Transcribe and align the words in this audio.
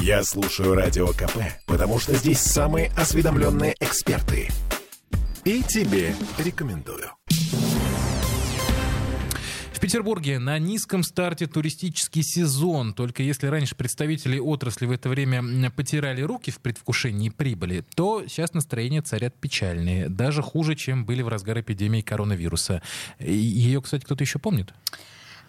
Я 0.00 0.22
слушаю 0.22 0.74
Радио 0.74 1.08
КП, 1.08 1.38
потому 1.66 1.98
что 1.98 2.14
здесь 2.14 2.40
самые 2.40 2.90
осведомленные 2.96 3.74
эксперты. 3.80 4.48
И 5.44 5.62
тебе 5.62 6.14
рекомендую. 6.38 7.10
В 9.78 9.80
Петербурге 9.80 10.40
на 10.40 10.58
низком 10.58 11.04
старте 11.04 11.46
туристический 11.46 12.24
сезон. 12.24 12.92
Только 12.92 13.22
если 13.22 13.46
раньше 13.46 13.76
представители 13.76 14.36
отрасли 14.40 14.86
в 14.86 14.90
это 14.90 15.08
время 15.08 15.70
потирали 15.70 16.20
руки 16.20 16.50
в 16.50 16.58
предвкушении 16.58 17.28
прибыли, 17.28 17.84
то 17.94 18.24
сейчас 18.26 18.54
настроения 18.54 19.02
царят 19.02 19.36
печальные. 19.36 20.08
Даже 20.08 20.42
хуже, 20.42 20.74
чем 20.74 21.06
были 21.06 21.22
в 21.22 21.28
разгар 21.28 21.60
эпидемии 21.60 22.00
коронавируса. 22.00 22.82
Ее, 23.20 23.80
кстати, 23.80 24.04
кто-то 24.04 24.24
еще 24.24 24.40
помнит? 24.40 24.74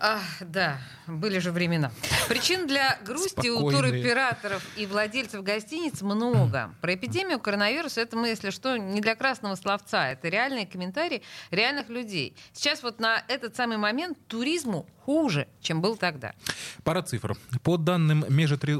Ах, 0.02 0.24
да, 0.40 0.78
были 1.08 1.40
же 1.40 1.52
времена. 1.52 1.92
Причин 2.30 2.68
для 2.68 2.98
грусти 3.06 3.50
у 3.50 3.70
туроператоров 3.70 4.66
и 4.78 4.86
владельцев 4.86 5.44
гостиниц 5.44 6.02
много. 6.02 6.74
Про 6.80 6.94
эпидемию 6.94 7.38
коронавируса 7.38 8.00
это 8.00 8.16
мы, 8.16 8.30
если 8.30 8.50
что, 8.50 8.78
не 8.78 9.02
для 9.02 9.16
красного 9.16 9.56
словца. 9.56 10.10
Это 10.10 10.30
реальные 10.30 10.68
комментарии 10.68 11.22
реальных 11.52 11.90
людей. 11.90 12.34
Сейчас 12.54 12.82
вот 12.82 13.02
на 13.02 13.22
этот 13.28 13.58
самый 13.58 13.76
момент 13.76 14.18
туризму 14.28 14.88
хуже, 15.10 15.48
чем 15.60 15.82
был 15.82 15.98
тогда. 15.98 16.36
Пара 16.84 17.02
цифр. 17.02 17.36
По 17.64 17.78
данным 17.78 18.24
межотри 18.30 18.78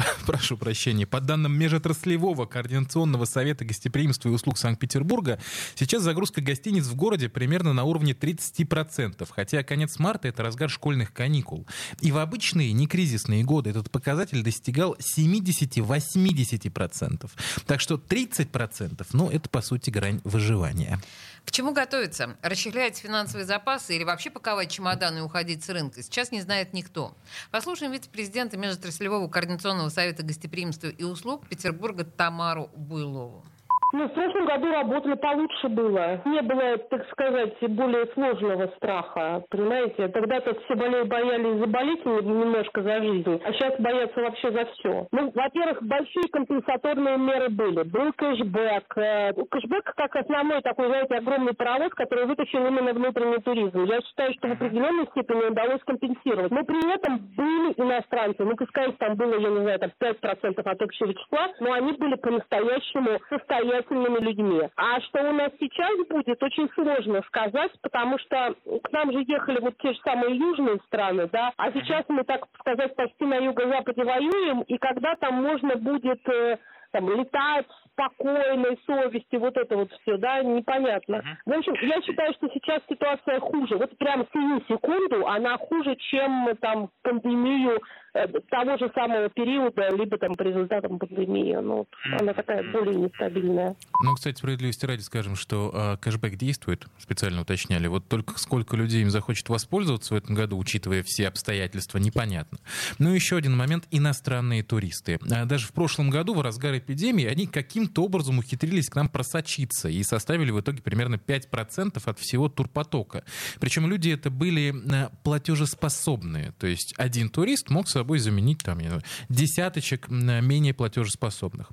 прошу 0.26 0.56
прощения, 0.56 1.06
по 1.06 1.20
данным 1.20 1.56
Межотраслевого 1.58 2.46
координационного 2.46 3.26
совета 3.26 3.64
гостеприимства 3.64 4.28
и 4.28 4.32
услуг 4.32 4.58
Санкт-Петербурга, 4.58 5.40
сейчас 5.74 6.02
загрузка 6.02 6.40
гостиниц 6.40 6.86
в 6.86 6.94
городе 6.94 7.28
примерно 7.28 7.72
на 7.72 7.82
уровне 7.84 8.12
30%, 8.12 9.28
хотя 9.30 9.62
конец 9.62 9.98
марта— 9.98 10.28
это 10.28 10.42
разгар 10.42 10.68
школьных 10.70 11.12
каникул. 11.12 11.66
И 12.00 12.10
в 12.12 12.18
обычные 12.18 12.72
некризисные 12.72 13.42
годы 13.44 13.70
этот 13.70 13.90
показатель 13.90 14.42
достигал 14.42 14.96
70-80%. 15.16 17.30
Так 17.66 17.80
что 17.80 17.94
30%, 17.94 19.06
ну, 19.12 19.30
это, 19.30 19.48
по 19.48 19.62
сути, 19.62 19.90
грань 19.90 20.20
выживания. 20.24 21.00
К 21.44 21.52
чему 21.52 21.72
готовиться? 21.72 22.36
Расщеглять 22.42 22.98
финансовые 22.98 23.46
запасы 23.46 23.96
или 23.96 24.04
вообще 24.04 24.30
паковать 24.30 24.70
чемоданы 24.70 25.19
и 25.20 25.22
уходить 25.22 25.64
с 25.64 25.68
рынка? 25.68 26.02
Сейчас 26.02 26.32
не 26.32 26.40
знает 26.40 26.72
никто. 26.72 27.16
Послушаем 27.50 27.92
вице-президента 27.92 28.56
Межотраслевого 28.56 29.28
координационного 29.28 29.88
совета 29.88 30.22
гостеприимства 30.22 30.88
и 30.88 31.04
услуг 31.04 31.46
Петербурга 31.48 32.04
Тамару 32.04 32.70
Буйлову. 32.74 33.44
Ну, 33.92 34.08
в 34.08 34.12
прошлом 34.12 34.46
году 34.46 34.70
работали 34.72 35.14
получше 35.14 35.68
было. 35.68 36.20
Не 36.24 36.42
было, 36.42 36.78
так 36.78 37.08
сказать, 37.10 37.56
более 37.60 38.06
сложного 38.14 38.68
страха, 38.76 39.42
понимаете? 39.50 40.08
Тогда-то 40.08 40.54
все 40.60 40.74
более 40.76 41.04
боялись 41.04 41.58
заболеть 41.58 42.04
немножко 42.04 42.82
за 42.82 43.00
жизнь, 43.00 43.40
а 43.44 43.52
сейчас 43.52 43.80
боятся 43.80 44.20
вообще 44.20 44.52
за 44.52 44.64
все. 44.66 45.06
Ну, 45.10 45.32
во-первых, 45.34 45.82
большие 45.82 46.28
компенсаторные 46.30 47.18
меры 47.18 47.48
были. 47.48 47.82
Был 47.82 48.12
кэшбэк. 48.12 48.96
Э, 48.96 49.32
кэшбэк 49.32 49.92
как 49.96 50.16
основной 50.16 50.62
такой, 50.62 50.86
знаете, 50.86 51.16
огромный 51.16 51.54
паровоз, 51.54 51.90
который 51.94 52.26
вытащил 52.26 52.66
именно 52.66 52.92
внутренний 52.92 53.38
туризм. 53.38 53.84
Я 53.84 54.00
считаю, 54.02 54.32
что 54.34 54.48
в 54.48 54.52
определенной 54.52 55.06
степени 55.06 55.50
удалось 55.50 55.82
компенсировать. 55.84 56.50
Но 56.52 56.64
при 56.64 56.94
этом 56.94 57.18
были 57.36 57.74
иностранцы. 57.76 58.44
Ну, 58.44 58.54
пускай 58.56 58.92
там 58.92 59.16
было, 59.16 59.34
я 59.38 59.48
не 59.48 59.60
знаю, 59.62 59.78
там 59.78 59.90
5% 60.00 60.60
от 60.62 60.82
общего 60.82 61.14
числа, 61.14 61.48
но 61.60 61.72
они 61.72 61.92
были 61.92 62.14
по-настоящему 62.16 63.18
состояния 63.28 63.79
состоятельными 63.82 64.24
людьми. 64.24 64.62
А 64.76 65.00
что 65.00 65.28
у 65.28 65.32
нас 65.32 65.50
сейчас 65.58 65.96
будет, 66.08 66.42
очень 66.42 66.68
сложно 66.74 67.22
сказать, 67.26 67.72
потому 67.82 68.18
что 68.18 68.54
к 68.82 68.92
нам 68.92 69.12
же 69.12 69.24
ехали 69.26 69.60
вот 69.60 69.76
те 69.78 69.92
же 69.92 69.98
самые 70.00 70.36
южные 70.36 70.78
страны, 70.86 71.28
да, 71.32 71.52
а 71.56 71.72
сейчас 71.72 72.04
мы, 72.08 72.24
так 72.24 72.46
сказать, 72.60 72.94
почти 72.96 73.24
на 73.24 73.36
юго-западе 73.36 74.04
воюем, 74.04 74.62
и 74.62 74.78
когда 74.78 75.14
там 75.16 75.42
можно 75.42 75.76
будет 75.76 76.20
э, 76.28 76.58
там, 76.92 77.08
летать 77.10 77.66
спокойной 77.92 78.78
совести, 78.86 79.36
вот 79.36 79.56
это 79.56 79.76
вот 79.76 79.92
все, 80.02 80.16
да, 80.16 80.42
непонятно. 80.42 81.16
Uh-huh. 81.16 81.54
В 81.54 81.58
общем, 81.58 81.74
я 81.82 82.00
считаю, 82.02 82.32
что 82.34 82.48
сейчас 82.48 82.80
ситуация 82.88 83.40
хуже. 83.40 83.76
Вот 83.76 83.96
прямо 83.98 84.26
сию 84.32 84.62
секунду 84.68 85.26
она 85.26 85.56
хуже, 85.58 85.96
чем 85.96 86.48
там 86.60 86.88
пандемию 87.02 87.78
Э, 88.09 88.09
того 88.12 88.76
же 88.76 88.90
самого 88.94 89.28
периода, 89.30 89.88
либо 89.96 90.18
там 90.18 90.34
по 90.34 90.42
результатам 90.42 90.98
пандемии. 90.98 91.56
Ну, 91.62 91.86
она 92.18 92.32
такая 92.32 92.62
более 92.72 92.96
нестабильная. 92.96 93.76
Ну, 94.02 94.14
кстати, 94.14 94.38
справедливости 94.38 94.86
ради 94.86 95.02
скажем, 95.02 95.36
что 95.36 95.70
э, 95.72 95.96
кэшбэк 95.98 96.36
действует, 96.36 96.86
специально 96.98 97.42
уточняли. 97.42 97.86
Вот 97.86 98.08
только 98.08 98.38
сколько 98.38 98.76
людей 98.76 99.02
им 99.02 99.10
захочет 99.10 99.48
воспользоваться 99.48 100.14
в 100.14 100.16
этом 100.16 100.34
году, 100.34 100.58
учитывая 100.58 101.02
все 101.02 101.28
обстоятельства, 101.28 101.98
непонятно. 101.98 102.58
Ну, 102.98 103.12
еще 103.12 103.36
один 103.36 103.56
момент— 103.56 103.86
иностранные 103.90 104.62
туристы. 104.62 105.18
А 105.30 105.44
даже 105.44 105.66
в 105.66 105.72
прошлом 105.72 106.10
году, 106.10 106.34
в 106.34 106.40
разгар 106.40 106.78
эпидемии, 106.78 107.26
они 107.26 107.46
каким-то 107.46 108.04
образом 108.04 108.38
ухитрились 108.38 108.88
к 108.88 108.96
нам 108.96 109.08
просочиться 109.08 109.88
и 109.88 110.02
составили 110.02 110.50
в 110.50 110.60
итоге 110.60 110.82
примерно 110.82 111.14
5% 111.14 112.02
от 112.04 112.18
всего 112.18 112.48
турпотока. 112.48 113.24
Причем 113.60 113.86
люди 113.86 114.10
это 114.10 114.30
были 114.30 114.74
э, 114.74 115.08
платежеспособные. 115.22 116.52
То 116.58 116.66
есть 116.66 116.94
один 116.96 117.28
турист 117.28 117.70
мог 117.70 117.88
собой 118.00 118.18
заменить 118.18 118.58
там 118.64 118.80
десяточек 119.28 120.08
менее 120.08 120.72
платежеспособных. 120.72 121.68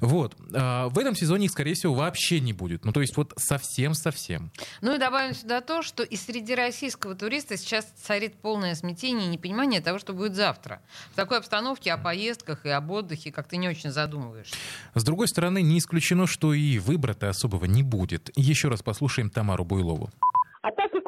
Вот. 0.00 0.36
А, 0.54 0.88
в 0.88 0.98
этом 0.98 1.16
сезоне 1.16 1.46
их, 1.46 1.50
скорее 1.50 1.74
всего, 1.74 1.94
вообще 1.94 2.38
не 2.40 2.52
будет. 2.52 2.84
Ну, 2.84 2.92
то 2.92 3.00
есть 3.00 3.16
вот 3.16 3.32
совсем-совсем. 3.36 4.52
Ну 4.80 4.94
и 4.94 4.98
добавим 4.98 5.34
сюда 5.34 5.60
то, 5.60 5.82
что 5.82 6.04
и 6.04 6.16
среди 6.16 6.54
российского 6.54 7.14
туриста 7.14 7.56
сейчас 7.56 7.84
царит 8.00 8.34
полное 8.36 8.74
смятение 8.76 9.26
и 9.26 9.30
непонимание 9.30 9.80
того, 9.80 9.98
что 9.98 10.12
будет 10.12 10.36
завтра. 10.36 10.80
В 11.12 11.16
такой 11.16 11.38
обстановке 11.38 11.92
о 11.92 11.98
поездках 11.98 12.64
и 12.64 12.68
об 12.68 12.90
отдыхе 12.90 13.32
как-то 13.32 13.56
не 13.56 13.68
очень 13.68 13.90
задумываешь. 13.90 14.52
С 14.94 15.02
другой 15.02 15.26
стороны, 15.26 15.62
не 15.62 15.78
исключено, 15.78 16.26
что 16.28 16.54
и 16.54 16.78
выбора-то 16.78 17.28
особого 17.28 17.64
не 17.64 17.82
будет. 17.82 18.30
Еще 18.36 18.68
раз 18.68 18.82
послушаем 18.82 19.30
Тамару 19.30 19.64
Буйлову. 19.64 20.10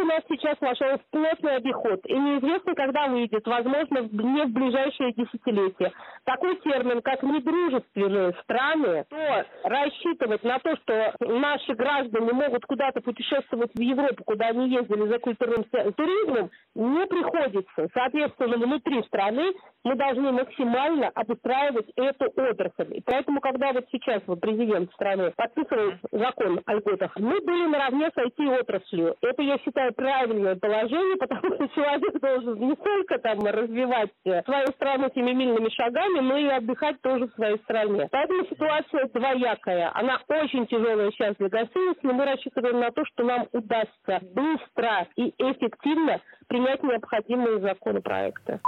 У 0.05 0.07
нас 0.07 0.21
сейчас 0.29 0.61
вошел 0.61 0.99
в 0.99 1.11
плотный 1.11 1.57
обиход, 1.57 1.99
и 2.05 2.13
неизвестно, 2.13 2.75
когда 2.75 3.07
выйдет, 3.07 3.47
возможно, 3.47 4.01
не 4.01 4.45
в 4.45 4.53
ближайшие 4.53 5.15
десятилетия, 5.15 5.93
такой 6.25 6.57
термин, 6.57 7.01
как 7.01 7.23
недружественные 7.23 8.35
страны, 8.43 9.07
то 9.09 9.47
рассчитывать 9.63 10.45
на 10.45 10.59
то, 10.59 10.77
что 10.77 11.15
наши 11.21 11.73
граждане 11.73 12.35
могут 12.35 12.67
куда-то 12.67 13.01
путешествовать 13.01 13.71
в 13.73 13.81
Европу, 13.81 14.25
куда 14.25 14.49
они 14.49 14.69
ездили 14.69 15.09
за 15.09 15.19
культурным 15.21 15.65
туризмом, 15.65 16.51
не 16.75 17.07
приходится. 17.07 17.89
Соответственно, 17.95 18.59
внутри 18.59 19.03
страны 19.05 19.55
мы 19.85 19.97
должны 19.97 20.33
максимально 20.33 21.09
обустраивать 21.15 21.91
эту 21.97 22.27
отрасль. 22.27 22.99
И 22.99 23.03
поэтому, 23.03 23.41
когда 23.41 23.73
вот 23.73 23.87
сейчас 23.91 24.23
вот 24.27 24.39
президент 24.41 24.93
страны 24.93 25.33
подписывает 25.35 25.99
закон 26.13 26.61
о 26.67 26.75
льготах, 26.75 27.17
мы 27.17 27.41
были 27.41 27.67
наравне 27.69 28.11
с 28.15 28.19
IT-отраслью. 28.19 29.17
Это 29.23 29.43
я 29.43 29.57
считаю, 29.59 29.94
правильное 29.95 30.57
положение, 30.57 31.17
потому 31.19 31.55
что 31.55 31.69
человек 31.69 32.21
должен 32.21 32.69
не 32.69 32.77
только 32.77 33.19
там 33.19 33.41
развивать 33.41 34.11
э, 34.25 34.43
свою 34.43 34.67
страну 34.69 35.11
семимильными 35.15 35.69
шагами, 35.71 36.21
но 36.21 36.37
и 36.37 36.47
отдыхать 36.49 37.01
тоже 37.03 37.27
в 37.27 37.35
своей 37.35 37.59
стране. 37.59 38.09
Поэтому 38.11 38.45
ситуация 38.47 39.09
двоякая. 39.13 39.91
Она 39.95 40.21
очень 40.29 40.67
тяжелая 40.67 41.11
сейчас 41.13 41.37
для 41.37 41.49
гостиниц, 41.49 41.97
но 42.03 42.13
мы 42.13 42.25
рассчитываем 42.25 42.81
на 42.81 42.91
то, 42.91 43.05
что 43.07 43.25
нам 43.25 43.47
удастся 43.53 44.21
быстро 44.35 45.07
и 45.17 45.33
эффективно 45.39 46.21
принять 46.47 46.83
необходимые 46.83 47.61
законопроекты. 47.61 48.61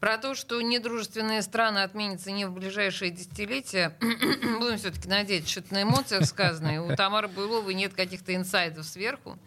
Про 0.00 0.18
то, 0.18 0.34
что 0.34 0.60
недружественные 0.60 1.40
страны 1.40 1.78
отменятся 1.78 2.30
не 2.30 2.44
в 2.44 2.52
ближайшие 2.52 3.10
десятилетия, 3.10 3.96
будем 4.00 4.76
все-таки 4.76 5.08
надеяться, 5.08 5.50
что 5.50 5.60
это 5.60 5.74
на 5.74 5.82
эмоциях 5.84 6.26
сказано, 6.26 6.74
и 6.74 6.78
у 6.78 6.94
Тамары 6.94 7.28
Буйловой 7.28 7.72
нет 7.72 7.94
каких-то 7.94 8.34
инсайдов 8.34 8.84
сверху. 8.84 9.38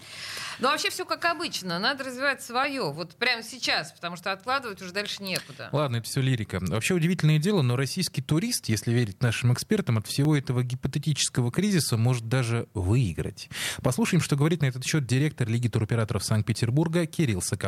Но 0.60 0.70
вообще 0.70 0.90
все 0.90 1.06
как 1.06 1.24
обычно, 1.26 1.78
надо 1.78 2.04
развивать 2.04 2.42
свое, 2.42 2.92
вот 2.92 3.16
прямо 3.16 3.44
сейчас, 3.44 3.92
потому 3.92 4.16
что 4.16 4.32
откладывать 4.32 4.82
уже 4.82 4.92
дальше 4.92 5.22
некуда. 5.22 5.70
Ладно, 5.72 5.98
это 5.98 6.08
все 6.08 6.20
лирика. 6.20 6.60
Вообще 6.62 6.96
удивительное 6.96 7.38
дело, 7.38 7.62
но 7.62 7.76
российский 7.76 8.24
турист, 8.24 8.70
если 8.70 8.92
верить 8.92 9.22
нашим 9.22 9.54
экспертам, 9.54 10.00
от 10.00 10.08
всего 10.08 10.36
этого 10.36 10.64
гипотетического 10.64 11.52
кризиса 11.52 11.96
может 11.96 12.28
даже 12.28 12.68
выиграть. 12.74 13.50
Послушаем, 13.84 14.22
что 14.22 14.36
говорит 14.36 14.62
на 14.62 14.66
этот 14.66 14.84
счет 14.84 15.06
директор 15.06 15.48
Лиги 15.48 15.68
туроператоров 15.68 16.24
Санкт-Петербурга 16.24 17.06
Кирилл 17.06 17.42
Соколов. 17.42 17.59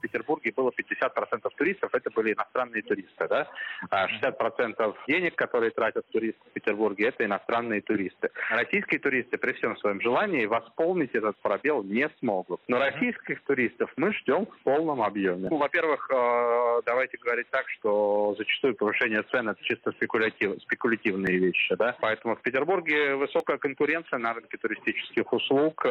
Петербурге 0.00 0.52
было 0.56 0.70
50% 0.70 1.50
туристов, 1.56 1.94
это 1.94 2.10
были 2.10 2.32
иностранные 2.32 2.82
туристы. 2.82 3.28
Да? 3.28 3.48
60% 3.90 4.74
а 4.78 4.94
денег, 5.06 5.36
которые 5.36 5.70
тратят 5.70 6.06
туристы 6.10 6.40
в 6.48 6.52
Петербурге, 6.52 7.08
это 7.08 7.24
иностранные 7.24 7.80
туристы. 7.80 8.30
Российские 8.50 9.00
туристы 9.00 9.38
при 9.38 9.52
всем 9.52 9.76
своем 9.76 10.00
желании 10.00 10.46
восполнить 10.46 11.14
этот 11.14 11.36
пробел 11.38 11.82
не 11.82 12.08
смогут. 12.18 12.60
Но 12.68 12.78
российских 12.78 13.42
туристов 13.44 13.90
мы 13.96 14.12
ждем 14.14 14.46
в 14.46 14.58
полном 14.64 15.02
объеме. 15.02 15.48
Ну, 15.50 15.56
во-первых, 15.56 16.08
э, 16.10 16.82
давайте 16.86 17.18
говорить 17.18 17.48
так, 17.50 17.68
что 17.68 18.34
зачастую 18.36 18.74
повышение 18.74 19.22
цен 19.30 19.48
это 19.48 19.62
чисто 19.62 19.92
спекулятив, 19.92 20.60
спекулятивные 20.62 21.38
вещи. 21.38 21.74
Да? 21.76 21.96
Поэтому 22.00 22.36
в 22.36 22.42
Петербурге 22.42 23.14
высокая 23.14 23.58
конкуренция 23.58 24.18
на 24.18 24.34
рынке 24.34 24.56
туристических 24.56 25.32
услуг. 25.32 25.86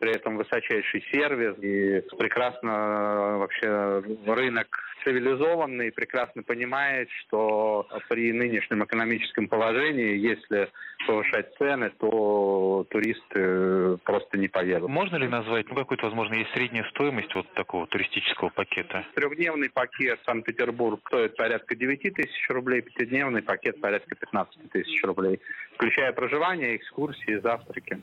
Э, 0.00 0.10
при 0.10 0.16
этом 0.16 0.36
высочайший 0.36 1.04
сервис 1.12 1.56
и 1.62 2.02
прекрасно 2.16 3.38
вообще 3.38 4.02
рынок 4.26 4.66
цивилизованный, 5.04 5.92
прекрасно 5.92 6.42
понимает, 6.42 7.08
что 7.20 7.86
при 8.08 8.32
нынешнем 8.32 8.84
экономическом 8.84 9.48
положении, 9.48 10.16
если 10.16 10.68
повышать 11.06 11.54
цены, 11.56 11.90
то 11.98 12.86
туристы 12.90 13.96
просто 14.04 14.36
не 14.36 14.48
поедут. 14.48 14.90
Можно 14.90 15.16
ли 15.16 15.28
назвать, 15.28 15.68
ну, 15.68 15.74
какую-то, 15.74 16.06
возможно, 16.06 16.34
есть 16.34 16.50
средняя 16.52 16.84
стоимость 16.90 17.34
вот 17.34 17.50
такого 17.54 17.86
туристического 17.86 18.50
пакета? 18.50 19.06
Трехдневный 19.14 19.70
пакет 19.70 20.20
Санкт-Петербург 20.26 21.00
стоит 21.06 21.34
порядка 21.36 21.74
9 21.74 22.14
тысяч 22.14 22.48
рублей, 22.50 22.82
пятидневный 22.82 23.42
пакет 23.42 23.80
порядка 23.80 24.14
15 24.14 24.70
тысяч 24.70 25.02
рублей, 25.02 25.40
включая 25.74 26.12
проживание, 26.12 26.76
экскурсии, 26.76 27.40
завтраки. 27.40 28.02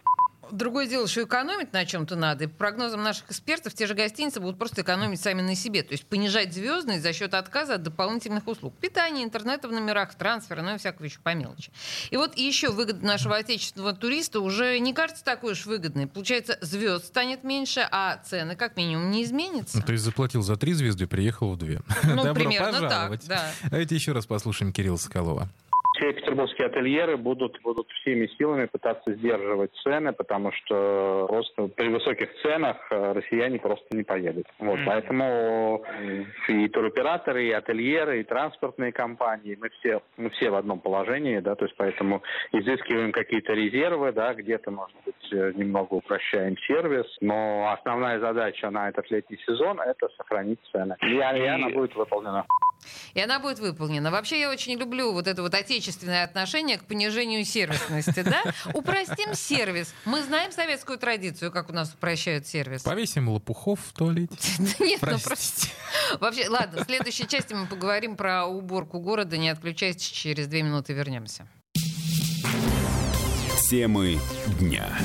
Другое 0.51 0.87
дело, 0.87 1.07
что 1.07 1.23
экономить 1.23 1.73
на 1.73 1.85
чем-то 1.85 2.15
надо. 2.15 2.45
И 2.45 2.47
по 2.47 2.55
прогнозам 2.55 3.03
наших 3.03 3.29
экспертов, 3.29 3.73
те 3.73 3.87
же 3.87 3.93
гостиницы 3.93 4.39
будут 4.39 4.57
просто 4.57 4.81
экономить 4.81 5.21
сами 5.21 5.41
на 5.41 5.55
себе. 5.55 5.83
То 5.83 5.93
есть 5.93 6.05
понижать 6.05 6.53
звездность 6.53 7.03
за 7.03 7.13
счет 7.13 7.33
отказа 7.33 7.75
от 7.75 7.83
дополнительных 7.83 8.47
услуг. 8.47 8.73
Питания, 8.79 9.23
интернета 9.23 9.67
в 9.67 9.71
номерах, 9.71 10.15
трансфера, 10.15 10.61
ну 10.61 10.75
и 10.75 10.77
всякого 10.77 11.05
еще 11.05 11.19
по 11.19 11.33
мелочи. 11.33 11.71
И 12.09 12.17
вот 12.17 12.37
еще 12.37 12.69
выгода 12.69 13.05
нашего 13.05 13.35
отечественного 13.37 13.93
туриста 13.93 14.39
уже 14.39 14.79
не 14.79 14.93
кажется 14.93 15.23
такой 15.23 15.53
уж 15.53 15.65
выгодной. 15.65 16.07
Получается, 16.07 16.57
звезд 16.61 17.05
станет 17.05 17.43
меньше, 17.43 17.87
а 17.91 18.17
цены 18.25 18.55
как 18.55 18.77
минимум 18.77 19.11
не 19.11 19.23
изменятся. 19.23 19.77
Ну, 19.77 19.83
то 19.83 19.91
есть 19.91 20.03
заплатил 20.03 20.41
за 20.41 20.55
три 20.55 20.73
звезды, 20.73 21.07
приехал 21.07 21.51
в 21.51 21.57
две. 21.57 21.81
Ну, 22.03 22.23
Добро 22.23 22.45
примерно 22.45 22.81
пожаловать. 22.81 23.21
так, 23.21 23.29
да. 23.29 23.69
Давайте 23.69 23.95
еще 23.95 24.11
раз 24.11 24.25
послушаем 24.25 24.71
Кирилла 24.73 24.97
Соколова 24.97 25.49
все 25.97 26.13
петербургские 26.13 26.67
ательеры 26.67 27.17
будут, 27.17 27.59
будут 27.61 27.89
всеми 28.01 28.27
силами 28.37 28.65
пытаться 28.65 29.13
сдерживать 29.13 29.71
цены, 29.83 30.13
потому 30.13 30.51
что 30.51 31.25
просто 31.27 31.67
при 31.75 31.89
высоких 31.89 32.29
ценах 32.41 32.77
э, 32.91 33.13
россияне 33.13 33.59
просто 33.59 33.85
не 33.95 34.03
поедут. 34.03 34.45
Вот, 34.59 34.79
поэтому 34.85 35.83
и 36.47 36.67
туроператоры, 36.69 37.47
и 37.47 37.51
ательеры, 37.51 38.21
и 38.21 38.23
транспортные 38.23 38.91
компании, 38.91 39.57
мы 39.59 39.69
все, 39.69 40.01
мы 40.17 40.29
все 40.31 40.49
в 40.49 40.55
одном 40.55 40.79
положении, 40.79 41.39
да, 41.39 41.55
то 41.55 41.65
есть 41.65 41.75
поэтому 41.77 42.21
изыскиваем 42.51 43.11
какие-то 43.11 43.53
резервы, 43.53 44.11
да, 44.11 44.33
где-то, 44.33 44.71
может 44.71 44.95
быть, 45.05 45.33
э, 45.33 45.53
немного 45.55 45.95
упрощаем 45.95 46.57
сервис, 46.59 47.05
но 47.21 47.71
основная 47.71 48.19
задача 48.19 48.69
на 48.69 48.89
этот 48.89 49.09
летний 49.09 49.37
сезон– 49.45 49.81
это 49.81 50.09
сохранить 50.17 50.59
цены. 50.71 50.95
И, 51.01 51.15
и 51.15 51.19
она 51.19 51.69
будет 51.69 51.95
выполнена. 51.95 52.45
И 53.13 53.21
она 53.21 53.39
будет 53.39 53.59
выполнена. 53.59 54.11
Вообще 54.11 54.39
я 54.39 54.49
очень 54.49 54.77
люблю 54.77 55.11
вот 55.11 55.27
это 55.27 55.41
вот 55.41 55.53
отечественное 55.53 56.23
отношение 56.23 56.77
к 56.77 56.85
понижению 56.85 57.45
сервисности, 57.45 58.21
да? 58.21 58.43
Упростим 58.73 59.33
сервис. 59.33 59.93
Мы 60.05 60.23
знаем 60.23 60.51
советскую 60.51 60.97
традицию, 60.97 61.51
как 61.51 61.69
у 61.69 61.73
нас 61.73 61.93
упрощают 61.93 62.47
сервис. 62.47 62.83
Повесим 62.83 63.29
лопухов 63.29 63.79
в 63.79 63.93
туалете. 63.93 64.35
Нет, 64.79 65.01
ну 65.01 65.19
просто... 65.19 65.67
Вообще, 66.19 66.47
ладно, 66.49 66.83
в 66.83 66.85
следующей 66.85 67.27
части 67.27 67.53
мы 67.53 67.67
поговорим 67.67 68.15
про 68.15 68.45
уборку 68.45 68.99
города. 68.99 69.37
Не 69.37 69.49
отключайтесь, 69.49 70.07
через 70.07 70.47
две 70.47 70.63
минуты 70.63 70.93
вернемся. 70.93 71.47
Темы 73.69 74.19
дня. 74.59 74.97